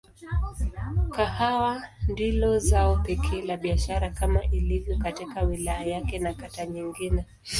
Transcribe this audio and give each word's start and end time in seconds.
Kahawa 1.09 1.83
ndilo 2.07 2.59
zao 2.59 2.97
pekee 2.97 3.41
la 3.41 3.57
biashara 3.57 4.09
kama 4.09 4.43
ilivyo 4.45 4.97
katika 4.97 5.41
wilaya 5.41 5.85
yake 5.85 6.19
na 6.19 6.33
kata 6.33 6.65
nyingine. 6.65 7.25